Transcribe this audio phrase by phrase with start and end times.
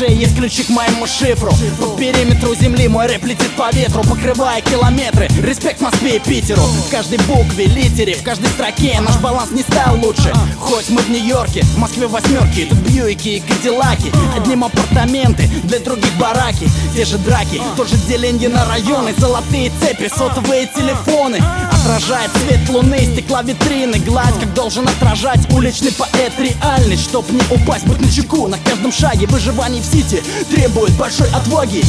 [0.00, 1.52] душе есть ключик к моему шифру.
[1.78, 5.28] По периметру земли мой рэп летит по ветру Покрывая километры.
[5.42, 6.62] Респект Москве и Питеру.
[6.62, 10.32] В каждой букве, литере, в каждой строке Наш баланс не стал лучше.
[10.58, 16.12] Хоть мы в Нью-Йорке, в Москве восьмерки Тут Бьюики и Кадиллаки Одним апартаменты, для других
[16.18, 16.68] бараки.
[16.94, 19.14] Те же драки, тот же деленье на районы.
[19.16, 21.38] Золотые цепи, сотовые телефоны.
[21.72, 23.98] Отражает свет луны, стекла витрины.
[23.98, 29.26] Гладь, как должен отражать уличный поэт Реальность, чтоб не упасть, быть начеку На каждом шаге
[29.26, 31.82] выживание в сити Требует большой отваги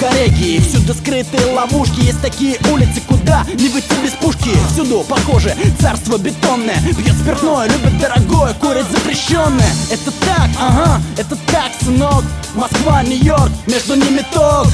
[0.00, 2.00] Кореги, всюду скрытые ловушки.
[2.00, 4.50] Есть такие улицы, куда не выйти без пушки.
[4.72, 6.76] Всюду, похоже, царство бетонное.
[6.96, 9.72] Пьет спиртное, любит дорогое, курит запрещенное.
[9.90, 12.23] Это так, ага, это так, сынок
[12.55, 14.67] Москва, Нью-Йорк, между ними ток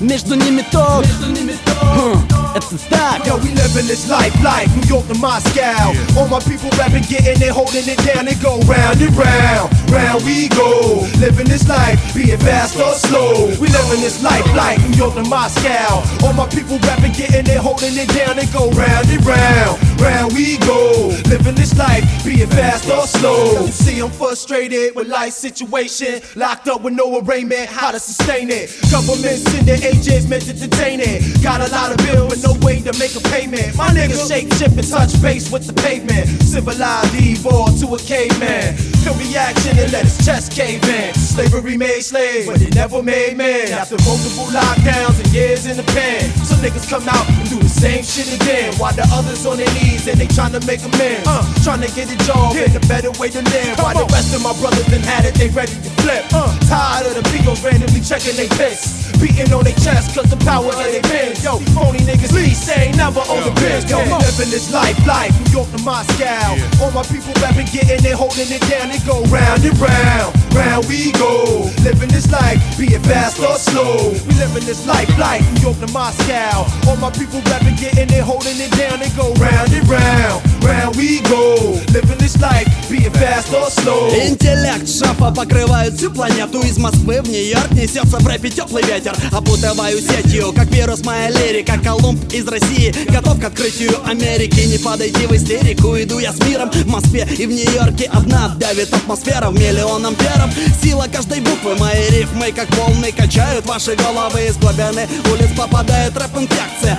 [0.00, 1.04] Между ними ток
[1.80, 5.92] Хм, Это так Yo, we living this life like New York to Moscow.
[6.16, 10.24] All my people rapping, getting it, holding it down, and go round and round, round
[10.24, 11.04] we go.
[11.18, 13.48] Living this life, be it fast or slow.
[13.60, 16.02] We living this life like New York to Moscow.
[16.24, 20.33] All my people rapping, getting it, holding it down, and go round and round, round
[20.33, 21.15] we go.
[21.31, 23.65] Living this life, be it fast or slow.
[23.67, 28.69] See, I'm frustrated with life situation, locked up with no arraignment, how to sustain it.
[28.91, 31.41] Government sending agents meant to detain it.
[31.41, 33.75] Got a lot of bill, but no way to make a payment.
[33.75, 36.27] My niggas shape, chip, and touch base with the pavement.
[36.43, 38.75] Civilized evolved to a caveman.
[39.03, 41.13] Feel reaction and let his chest cave in.
[41.13, 43.71] Slavery made slaves, but it never made men.
[43.71, 47.69] After multiple lockdowns and years in the pen, some niggas come out and do the
[47.69, 48.73] same shit again.
[48.75, 51.21] While the others on their knees and they tryna make amends.
[51.27, 53.77] Uh, tryna get a job and a better way to live.
[53.77, 56.25] While the rest of my brothers done had it, they ready to flip.
[56.33, 59.13] Uh, tired of the people randomly checking they piss.
[59.21, 61.43] Beating on their chest cause the power of their pins.
[61.45, 63.85] Yo, phony niggas, please say never on the bench.
[63.87, 66.57] Yo, we living this life, life, New York to Moscow.
[66.81, 70.89] All my people rapping, getting it, holding it down, They go round and round, round
[70.89, 71.69] we go.
[71.85, 74.09] Living this life, be it fast or slow.
[74.25, 76.65] We living this life, life, New York to Moscow.
[76.89, 80.95] All my people rapping, getting it, holding it down, They go round and round, round
[80.95, 81.79] we go.
[81.91, 84.09] Living this life, be it fast or slow.
[84.27, 86.59] Интеллект шефа покрывает всю планету.
[86.61, 89.15] Из Москвы в Нью-Йорк несется в рэпе теплый ветер.
[89.31, 91.77] Опутываю сетью, как вирус моя лирика.
[91.83, 94.61] Колумб из России, готов к открытию Америки.
[94.61, 96.69] Не подойти в истерику, иду я с миром.
[96.71, 100.49] В Москве и в Нью-Йорке одна давит атмосфера В миллион амперов
[100.81, 104.47] Сила каждой буквы, мои рифмы как волны Качают ваши головы.
[104.47, 106.97] Из глубины улиц Попадает рэп-инфекция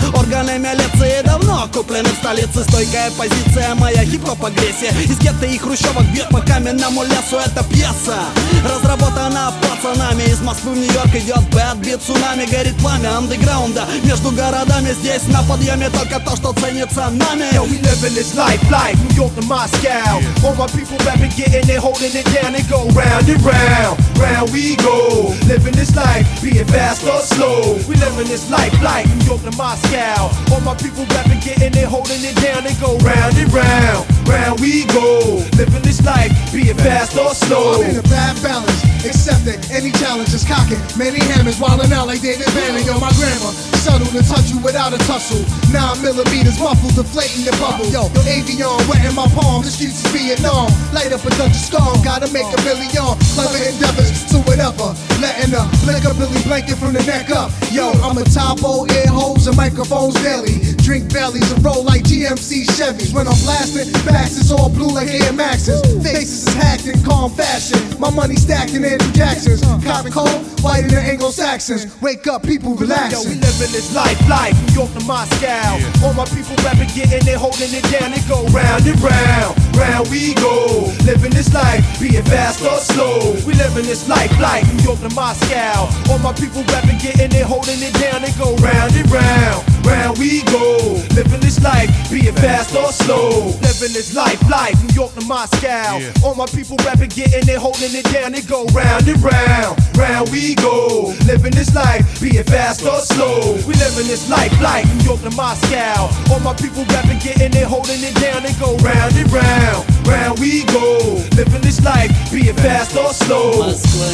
[1.74, 2.62] куплены в столице.
[2.62, 4.94] Стойкая позиция, моя хип-хоп агрессия.
[5.04, 8.22] Из гетто и хрущевок бьет по каменному лесу Это пьеса,
[8.64, 10.22] разработана пацанами.
[10.22, 12.00] Из Москвы в Нью-Йорк идет бэт бит.
[12.00, 13.86] Цунами горит пламя андеграунда.
[14.04, 17.52] Между городами здесь на подъеме Только то, что ценится нами.
[17.54, 20.22] Yo, we living this life like New York to Moscow.
[20.44, 24.50] All my people rapping, getting it, holding it down, and go round and round, round
[24.52, 25.34] we go.
[25.46, 27.74] Living this life, be it fast or slow.
[27.88, 30.30] We living this life like New York to Moscow.
[30.52, 34.60] All my people rapping, getting it, holding it down, They go round and round, round
[34.60, 35.40] we go.
[35.56, 37.80] Living this life, be it fast or slow.
[37.80, 40.80] I'm in a bad balance, accepting any challenge is cocking.
[41.00, 42.84] Many hammers wildin' out like David Banner.
[42.84, 43.48] Yo, my grandma,
[43.80, 45.40] subtle to touch you without a tussle.
[45.72, 47.88] Nine millimeters muffled, deflating the bubble.
[47.88, 49.64] Yo, avion, wetting my palm.
[49.64, 50.68] The streets is Vietnam.
[50.92, 53.16] Light up a Dutch storm, gotta make a million.
[53.32, 54.92] Clever endeavors to whatever.
[55.22, 57.48] Letting up, flick a Billy blanket from the neck up.
[57.72, 60.60] Yo, I'm a topo, ear holes and microphones daily.
[60.82, 63.14] Drink bellies and roll like GMC Chevys.
[63.14, 65.80] When I'm blasting, backs is all blue like Air Maxes.
[66.02, 67.78] Faces is hacked in calm fashion.
[67.98, 69.62] My money stacked in Andrew Jackson's.
[69.84, 71.86] Cotton cold, whiter than Anglo Saxons.
[72.00, 75.78] Wake up, people Yo, we living this life, life, New York to Moscow.
[76.04, 80.08] All my people rapping, getting it, holding it down, and go round and round, round
[80.08, 80.90] we go.
[81.04, 83.34] Living this life, be it fast or slow.
[83.46, 85.88] We living this life, like New York to Moscow.
[86.10, 90.18] All my people rapping, getting it, holding it down, and go round and round, round
[90.18, 91.00] we go.
[91.14, 93.52] Living this life, be it fast or slow.
[93.62, 96.00] Living this life, life, New York to Moscow.
[96.24, 100.30] All my people rapping, getting it, holding it down, They go round and round, round
[100.30, 101.14] we go.
[101.26, 103.54] Living this life, be it fast or slow.
[103.66, 106.08] We living this life like New York to Moscow.
[106.30, 109.63] All my people rapping, getting it, holding it down, They go round and round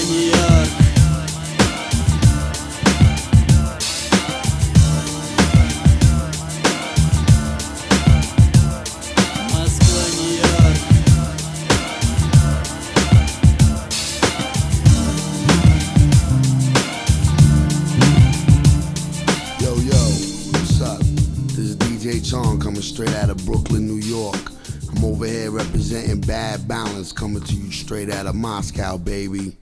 [0.01, 0.67] oynuyor
[9.53, 9.83] Mask
[19.61, 19.93] Yo yo,
[20.53, 20.99] what's up?
[20.99, 24.53] This is DJ Chong coming straight out of Brooklyn, New York.
[24.91, 29.57] I'm over here representing Bad Balance, coming to you straight out of Moscow, baby.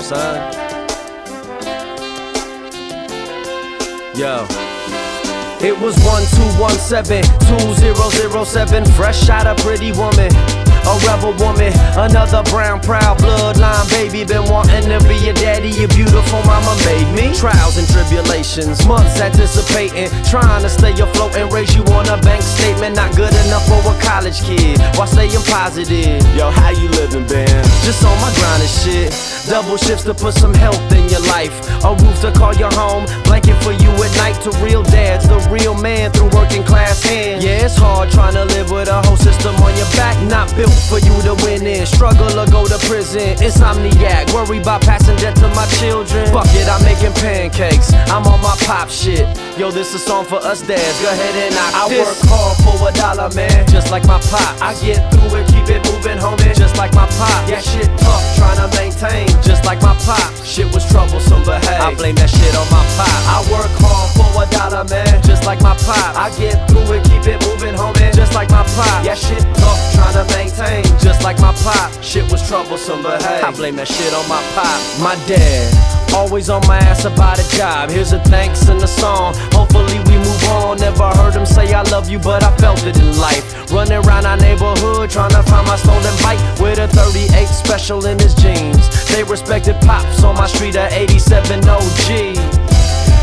[0.00, 0.52] Up, son?
[4.16, 4.46] Yo.
[5.62, 10.30] It was 1217 2007, fresh out a pretty woman
[10.86, 14.24] a rebel woman, another brown proud bloodline baby.
[14.24, 17.34] Been wanting to be a daddy, your beautiful mama made me.
[17.34, 22.42] Trials and tribulations, months anticipating, trying to stay afloat and raise you on a bank
[22.42, 22.96] statement.
[22.96, 26.20] Not good enough for a college kid, while staying positive.
[26.36, 27.64] Yo, how you living, Ben?
[27.84, 29.12] Just on my grind and shit.
[29.48, 31.52] Double shifts to put some health in your life.
[31.84, 34.38] A roof to call your home, blanket for you at night.
[34.44, 37.44] To real dads, the real man through working class hands.
[37.44, 40.69] Yeah, it's hard trying to live with a whole system on your back, not built
[40.88, 41.86] for you to win in.
[41.86, 43.38] Struggle or go to prison.
[43.38, 46.26] It's Insomniac, worry about passing debt to my children.
[46.32, 47.92] Fuck it, I'm making pancakes.
[48.10, 49.26] I'm on my pop shit.
[49.58, 50.96] Yo, this a song for us dads.
[51.02, 52.06] Go ahead and knock I this.
[52.06, 53.66] work hard for a dollar, man.
[53.68, 54.56] Just like my pop.
[54.62, 56.54] I get through it, keep it moving, homie.
[56.56, 57.48] Just like my pop.
[57.48, 59.28] Yeah, shit tough, trying to maintain.
[59.42, 60.32] Just like my pop.
[60.44, 63.20] Shit was troublesome, but hey, I blame that shit on my pop.
[63.28, 63.70] I work
[73.60, 74.80] blame that shit on my pop.
[75.04, 75.68] My dad.
[76.16, 77.90] Always on my ass about a job.
[77.90, 79.34] Here's a thanks and a song.
[79.52, 80.78] Hopefully we move on.
[80.78, 83.44] Never heard him say I love you, but I felt it in life.
[83.70, 88.18] Running around our neighborhood trying to find my stolen bike with a 38 special in
[88.18, 88.88] his jeans.
[89.12, 92.40] They respected pops on my street at 87 OG.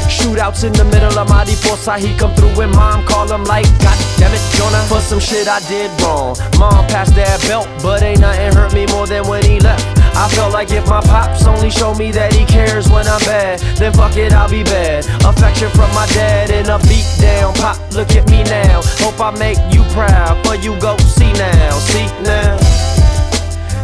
[0.06, 1.98] Shootouts in the middle of Mariposa.
[1.98, 4.86] He come through and mom call him like, God damn it, Jonah.
[4.86, 6.38] For some shit I did wrong.
[6.60, 9.97] Mom passed that belt, but ain't nothing hurt me more than when he left.
[10.18, 13.60] I felt like if my pops only show me that he cares when I'm bad,
[13.78, 15.06] then fuck it, I'll be bad.
[15.24, 17.54] Affection from my dad and a beat down.
[17.54, 18.82] Pop, look at me now.
[18.98, 22.97] Hope I make you proud, but you go see now, see now.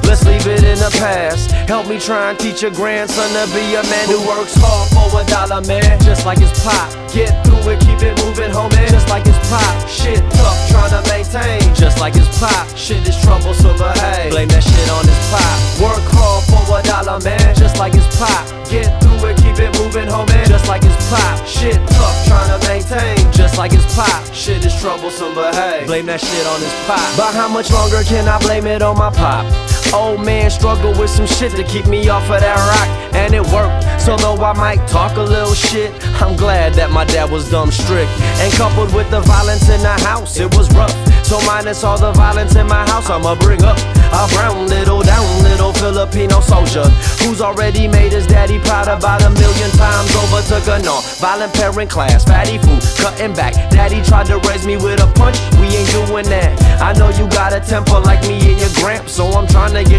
[0.04, 1.52] Let's leave it in the past.
[1.68, 5.10] Help me try and teach your grandson to be a man who works hard for
[5.20, 6.00] a dollar, man.
[6.02, 6.92] Just like his pop.
[7.14, 8.88] Get through it, keep it moving, homie.
[8.90, 9.88] Just like his pop.
[9.88, 11.62] Shit tough, trying to maintain.
[11.76, 12.66] Just like his pop.
[12.76, 15.58] Shit is troublesome, but hey, blame that shit on his pop.
[15.82, 17.56] Work hard for a dollar, man.
[17.56, 18.46] Just like his pop.
[18.70, 20.46] Get through it, keep it moving, homie.
[20.46, 21.46] Just like his pop.
[21.46, 23.18] Shit tough, trying to maintain.
[23.32, 24.26] Just like his pop.
[24.34, 27.02] Shit is troublesome, but hey, blame that shit on his pop.
[27.16, 29.46] But how much longer can I blame it on my pop?
[29.94, 33.46] Old man struggle with some shit to keep me off of that rock, and it
[33.54, 34.02] worked.
[34.02, 37.72] So though I might talk a little shit, I'm glad that my dad was dumb
[37.72, 38.10] strict.
[38.42, 40.92] And coupled with the violence in the house, it was rough.
[41.24, 43.78] So minus all the violence in my house, I'ma bring up
[44.12, 46.86] a brown little down little Filipino soldier
[47.24, 50.42] who's already made his daddy proud about a million times over.
[50.44, 53.54] Took a non violent parent class, fatty food, cutting back.
[53.72, 56.52] Daddy tried to raise me with a punch, we ain't doing that.
[56.82, 58.03] I know you got a temper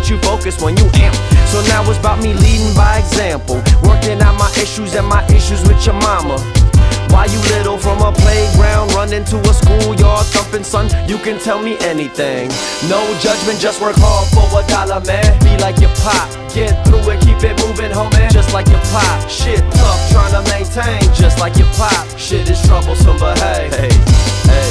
[0.09, 1.15] you focused when you amp.
[1.49, 5.63] So now it's about me leading by example, working out my issues and my issues
[5.67, 6.39] with your mama.
[7.15, 10.91] Why you little from a playground, run into a schoolyard thumping son?
[11.09, 12.49] You can tell me anything.
[12.91, 15.31] No judgment, just work hard for a dollar, man.
[15.47, 18.31] Be like your pop, get through it, keep it moving, homie.
[18.33, 21.01] Just like your pop, shit tough, trying to maintain.
[21.15, 23.95] Just like your pop, shit is troublesome, but hey, hey,
[24.51, 24.69] hey.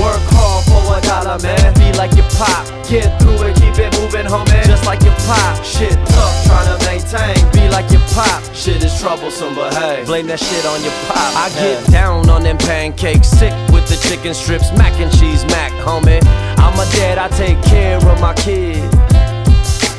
[0.00, 0.51] Work hard
[0.82, 1.74] for a dollar, man.
[1.74, 2.66] Be like your pop.
[2.88, 4.64] Get through it, keep it moving, homie.
[4.64, 5.64] Just like your pop.
[5.64, 7.38] Shit tough, trying to maintain.
[7.52, 8.42] Be like your pop.
[8.54, 11.30] Shit is troublesome, but hey, blame that shit on your pop.
[11.36, 15.72] I get down on them pancakes, sick with the chicken strips, mac and cheese, mac,
[15.84, 16.20] homie.
[16.58, 18.82] I'm a dad, I take care of my kid.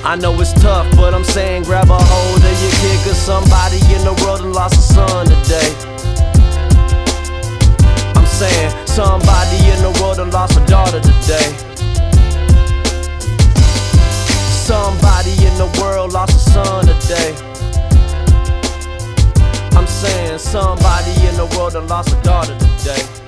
[0.05, 3.77] I know it's tough, but I'm saying grab a hold of your kid, cause somebody
[3.95, 5.93] in the world lost a son today
[8.15, 11.49] I'm saying somebody in the world done lost a daughter today.
[14.69, 17.33] Somebody in the world lost a son today.
[19.75, 23.22] I'm saying somebody in the world done lost a daughter today.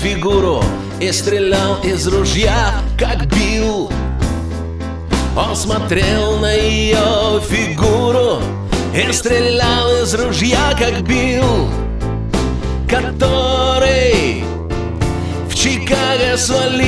[0.00, 0.64] Фигуру
[0.98, 3.90] и стрелял из ружья, как бил.
[5.36, 8.38] Он смотрел на ее фигуру
[8.94, 11.68] и стрелял из ружья, как бил,
[12.88, 14.42] который
[15.50, 16.80] в Чикаго свалил.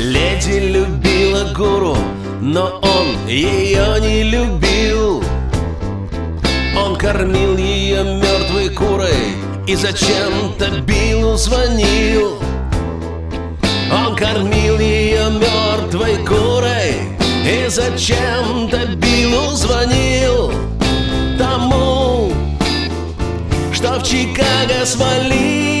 [0.00, 1.96] Леди любила гуру,
[2.40, 5.22] но он ее не любил.
[6.76, 12.38] Он кормил ее мертвой курой и зачем-то Биллу звонил.
[13.92, 16.94] Он кормил ее мертвой курой.
[17.44, 20.52] И зачем-то Биллу звонил?
[21.38, 22.32] Тому,
[23.72, 25.79] что в Чикаго свалил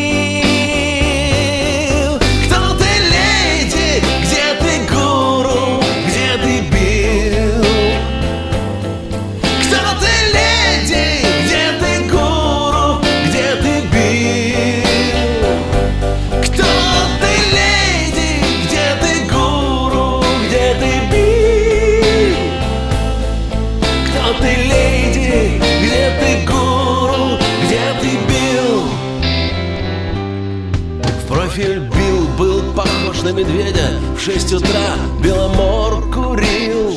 [34.22, 36.94] Шесть утра Беломор курил.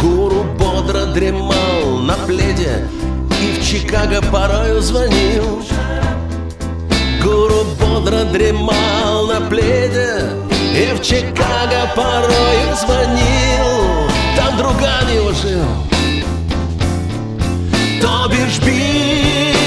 [0.00, 2.88] Гуру бодро дремал на пледе
[3.42, 5.62] И в Чикаго порою звонил.
[7.22, 10.30] Гуру бодро дремал на пледе
[10.74, 14.08] И в Чикаго порою звонил.
[14.36, 15.66] Там друган его жил.
[18.00, 19.57] То бишь бил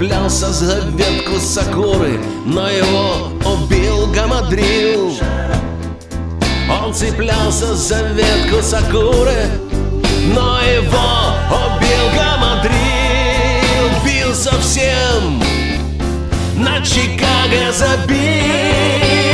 [0.00, 5.12] цеплялся за ветку сакуры, но его убил гамадрил.
[6.70, 9.50] Он цеплялся за ветку сакуры,
[10.34, 12.72] но его убил гамадрил.
[14.02, 15.42] Бил совсем
[16.56, 19.29] на Чикаго забил.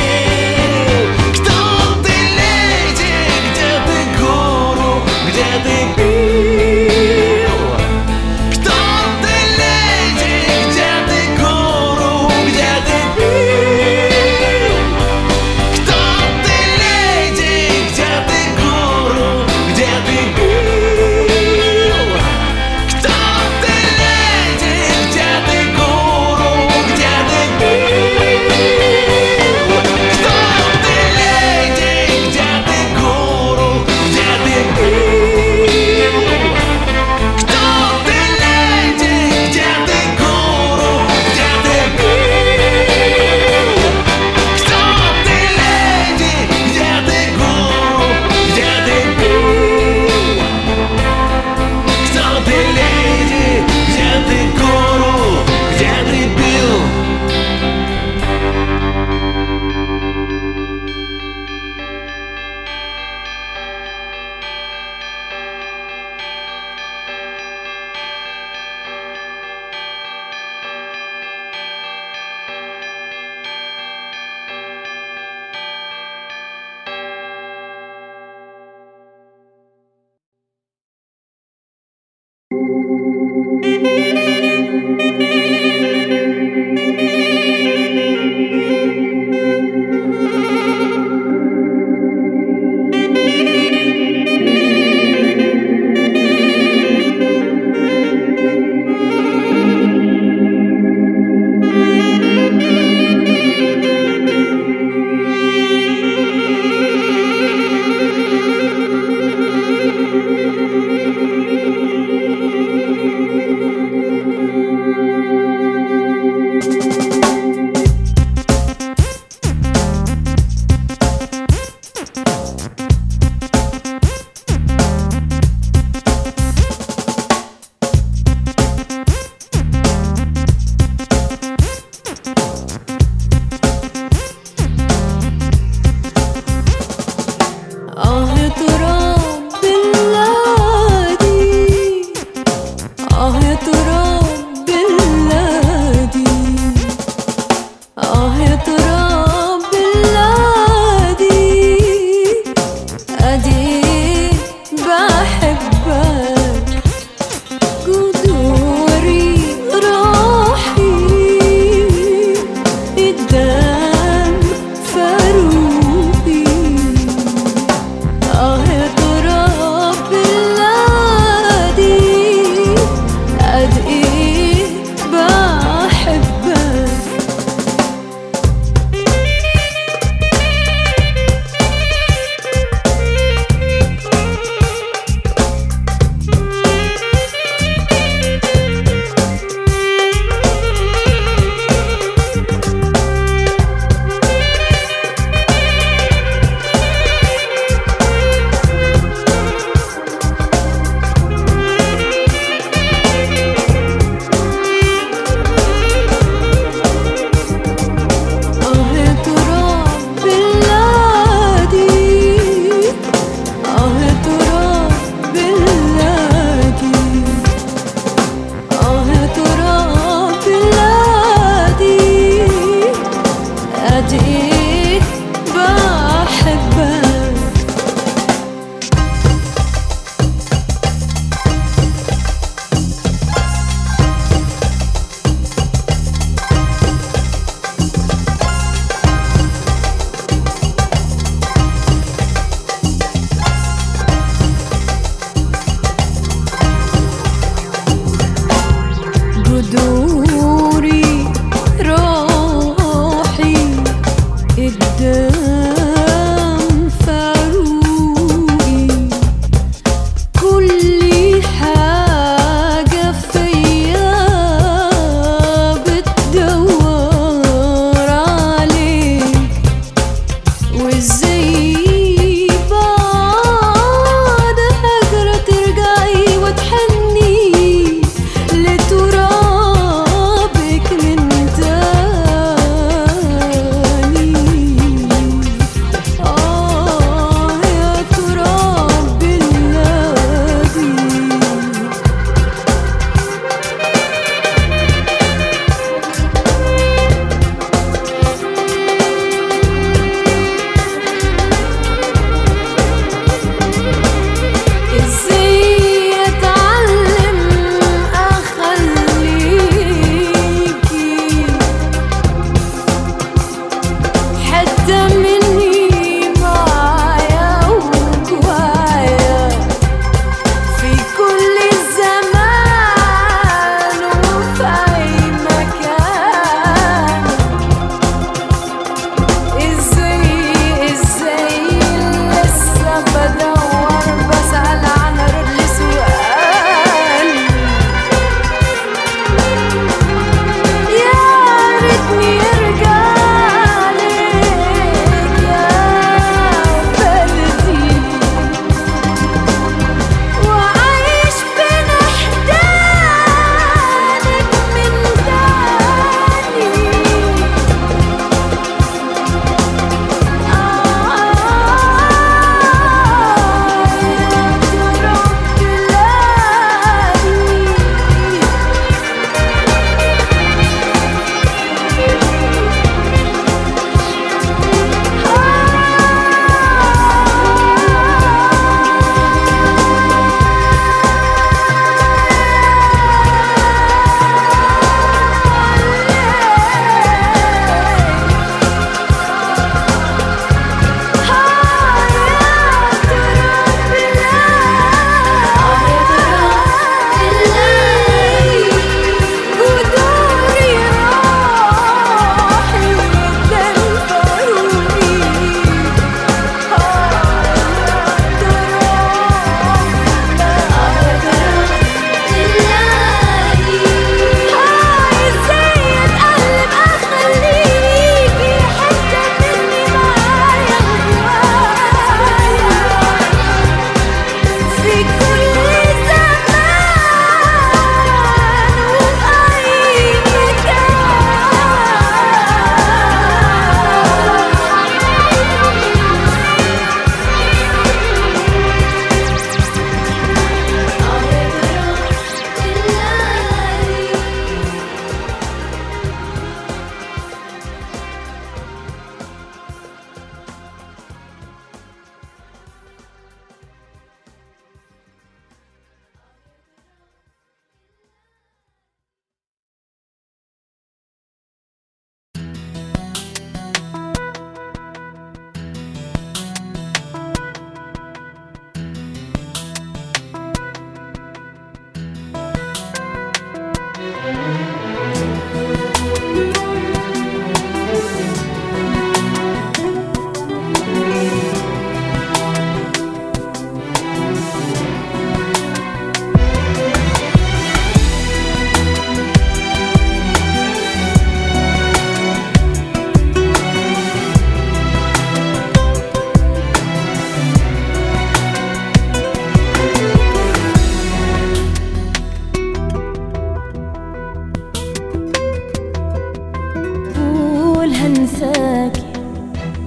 [508.07, 509.03] انساكي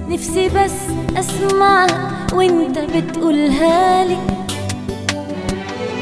[0.08, 0.72] نفسي بس
[1.16, 4.16] اسمعها وأنت بتقولها لي.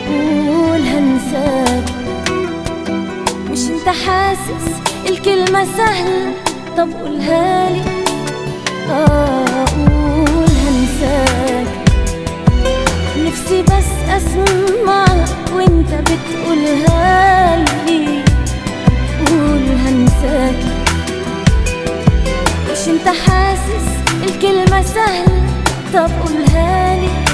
[0.08, 1.92] قول هنساكي
[3.50, 4.66] مش أنت حاسس
[5.08, 6.32] الكلمة سهلة
[6.76, 7.82] طب قولها لي.
[8.90, 11.78] آه قول هنساكي
[13.26, 15.04] نفسي بس أسمع
[15.56, 18.24] وأنت بتقولها لي.
[19.26, 20.77] قول هنساكي
[22.88, 23.88] انت حاسس
[24.22, 25.42] الكلمة سهلة.
[25.94, 27.27] طب قولها لي.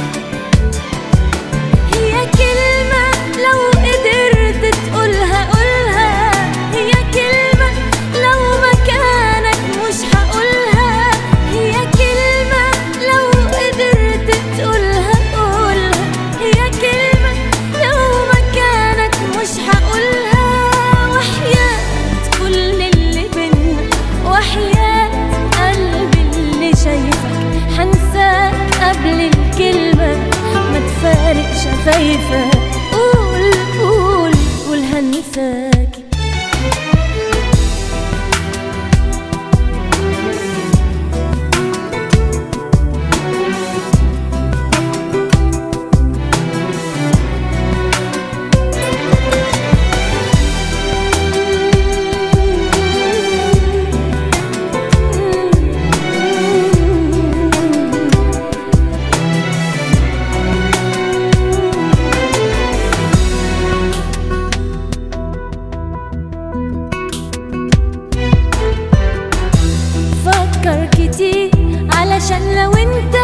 [72.84, 73.14] انت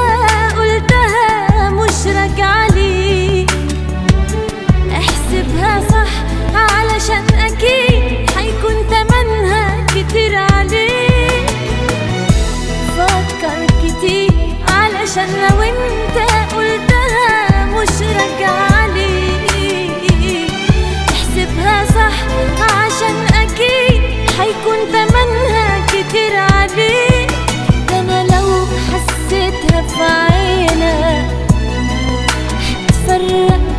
[4.92, 6.10] احسبها صح
[6.54, 7.89] علشان أكيد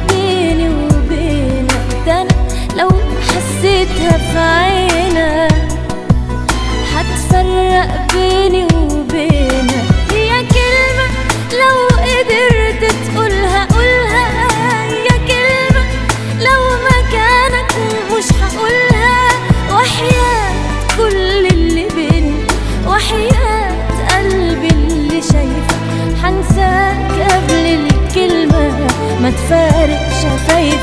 [0.09, 2.27] بيني وبينك
[2.77, 2.89] لو
[3.29, 5.67] حسيتها في عينك
[6.95, 8.67] هتفرق بيني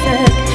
[0.08, 0.47] check.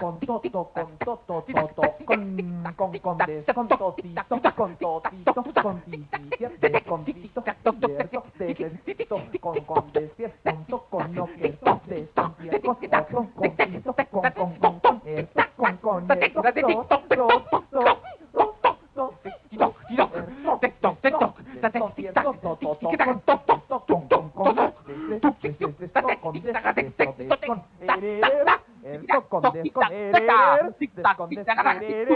[0.00, 5.32] con toto, con toto, toto, con con con des, con totito, con totito,
[5.62, 8.24] con titito, con tito, cierto, desierto,
[9.08, 9.22] con
[9.64, 9.92] con
[10.90, 12.34] con lo que esto se con
[12.94, 16.12] otro, con tito, con con con con con con esto, con con con
[26.20, 26.97] con
[31.02, 32.06] taktik jangan taktik.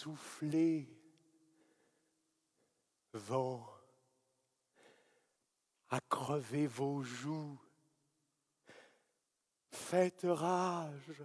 [0.00, 0.88] Soufflez,
[3.12, 3.66] vent,
[5.88, 5.98] à
[6.68, 7.58] vos joues.
[9.72, 11.24] Faites rage,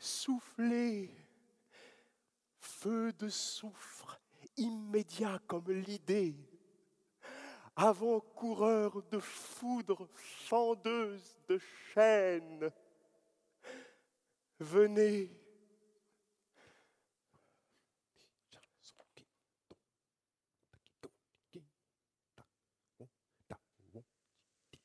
[0.00, 1.14] soufflez,
[2.58, 4.20] feu de soufre
[4.56, 6.34] immédiat comme l'idée,
[7.76, 11.60] avant-coureur de foudre fendeuse de
[11.94, 12.72] chaînes.
[14.58, 15.41] Venez,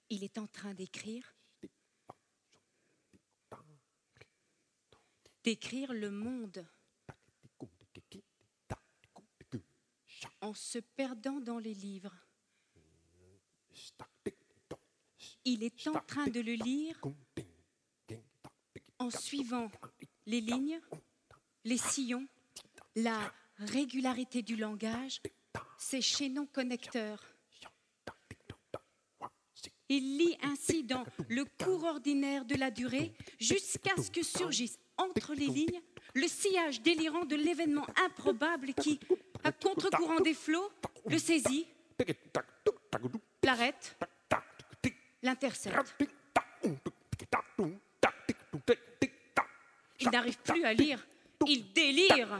[0.09, 1.35] Il est en train d'écrire.
[5.43, 6.65] D'écrire le monde
[10.41, 12.15] en se perdant dans les livres.
[15.45, 16.99] Il est en train de le lire
[18.99, 19.71] en suivant
[20.25, 20.81] les lignes,
[21.63, 22.27] les sillons,
[22.95, 25.21] la régularité du langage,
[25.77, 27.23] ses chaînons connecteurs.
[29.89, 35.33] Il lit ainsi dans le cours ordinaire de la durée jusqu'à ce que surgisse entre
[35.33, 35.81] les lignes
[36.13, 38.99] le sillage délirant de l'événement improbable qui,
[39.43, 40.69] à contre-courant des flots,
[41.07, 41.67] le saisit,
[43.43, 43.97] l'arrête,
[45.21, 45.95] l'intercepte.
[49.99, 51.05] Il n'arrive plus à lire,
[51.47, 52.39] il délire.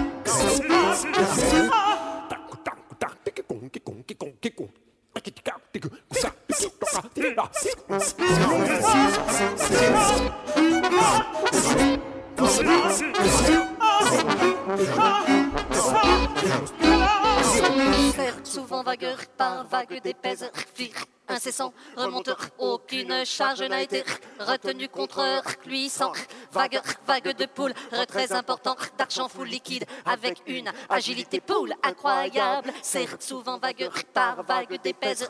[23.25, 24.03] charge n'a été
[24.39, 25.23] retenue contre
[25.65, 26.11] lui sans
[26.51, 27.73] vague vague de poule
[28.07, 32.71] très important d'argent full liquide avec une agilité poule incroyable.
[32.81, 35.29] Certes souvent vague par vague d'épaisse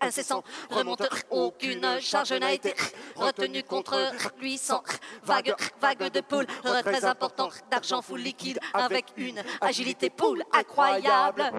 [0.00, 2.74] incessant remonte aucune charge n'a été
[3.16, 3.96] retenue contre
[4.40, 4.82] lui sans
[5.22, 6.46] vague vague de poule
[6.82, 11.52] très important d'argent full liquide avec une agilité poule incroyable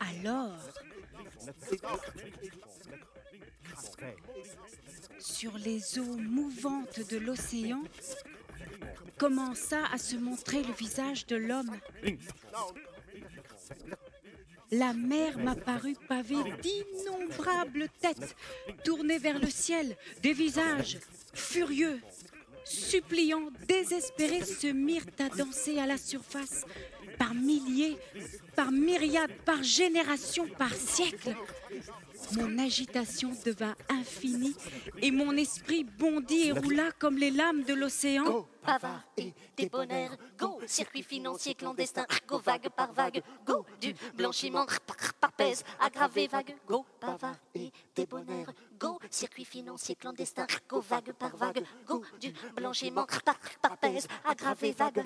[0.00, 0.56] Alors,
[5.20, 7.82] sur les eaux mouvantes de l'océan,
[9.16, 11.76] commença à se montrer le visage de l'homme.
[14.78, 18.34] La mer m'apparut pavée d'innombrables têtes
[18.82, 20.98] tournées vers le ciel, des visages
[21.32, 22.00] furieux,
[22.64, 26.64] suppliants, désespérés se mirent à danser à la surface
[27.18, 27.96] par milliers,
[28.56, 31.36] par myriades, par générations, par siècles.
[32.32, 34.56] Mon agitation devint infinie
[35.00, 38.46] et mon esprit bondit et roula comme les lames de l'océan.
[38.66, 44.64] Avare et débonnaire, go, circuit financier clandestin, go, vague par vague, go, du blanchiment
[45.20, 48.50] par, pèse, aggravé vague, go, bavard et débonnaire,
[48.80, 54.72] go, circuit financier clandestin, go, vague par vague, go, du blanchiment par, par pèse, aggravé
[54.72, 55.02] vague.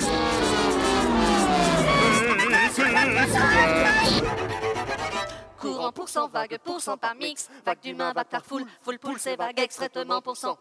[5.60, 9.18] Courant pour cent, vague pour cent par mix, vague d'humains, vague par foule, full poule,
[9.18, 10.56] c'est vague extrêmement pour cent.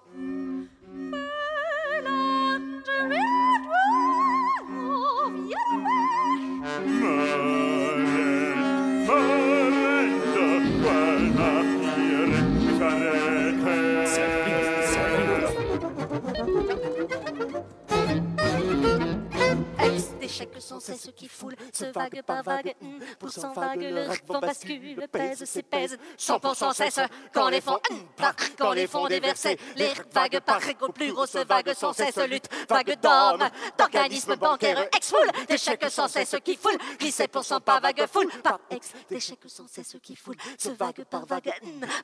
[20.37, 24.07] Ex d'échecs sans cesse qui foule, ce vague par vague, hum, pour cent vague, le
[24.27, 26.99] vent bascule, pèse, c'est pèse, 100% sans cesse,
[27.33, 30.59] quand les fonds, hum, par, quand les fonds déversés, les vagues par
[30.93, 36.55] plus grosse vague sans cesse, lutte, vague d'hommes, d'organismes bancaires, ex-foule, d'échecs sans cesse qui
[36.55, 40.69] foule, glissé pour cent par vague foule, par ex, d'échecs sans cesse qui foule, ce
[40.69, 41.51] vague par vague,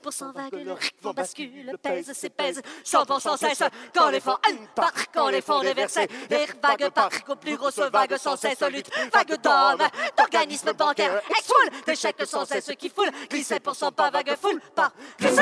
[0.01, 3.63] pour cent vague, le vent bascule, pèse, c'est pèse, 100% sans cesse,
[3.93, 4.37] quand les fonds,
[4.73, 7.09] par, quand les fonds déversés, les vagues par
[7.39, 9.85] plus grosse vague sans cesse lutte, vague d'hommes,
[10.17, 14.91] d'organismes bancaires, exfoule des sans cesse qui foulent, glissez pour son pas, vague foule, pas
[15.19, 15.41] glisser.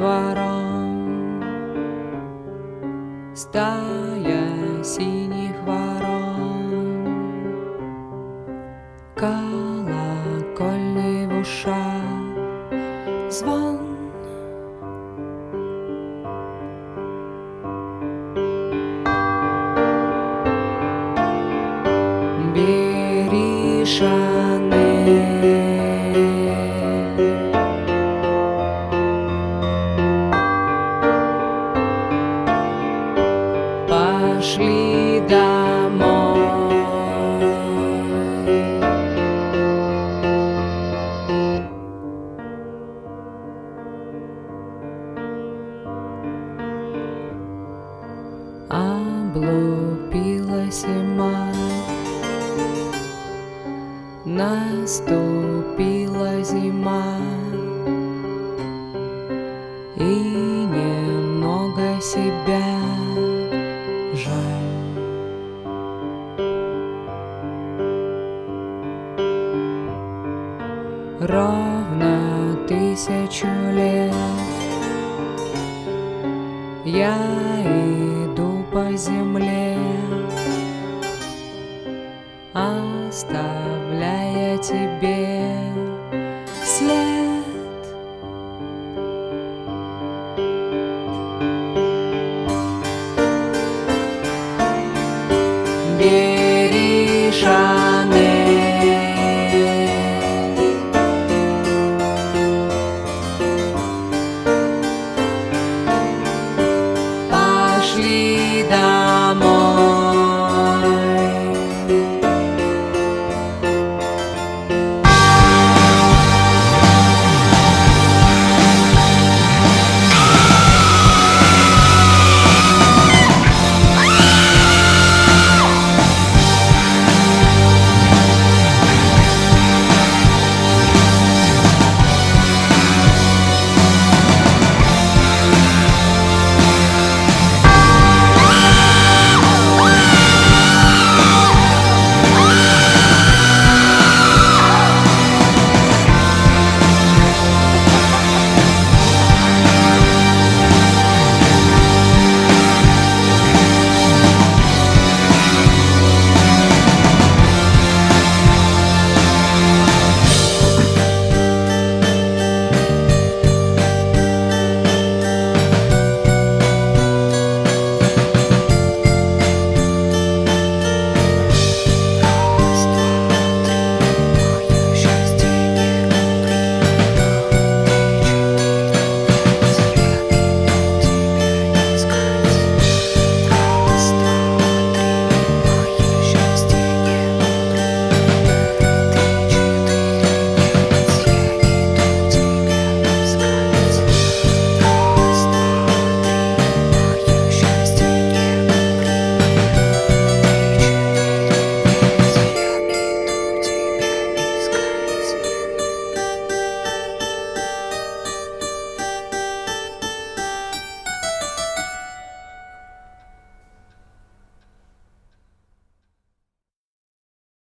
[0.00, 0.52] dworą
[3.34, 4.40] staje
[4.82, 5.29] sin.